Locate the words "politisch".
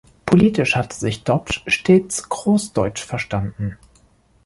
0.25-0.75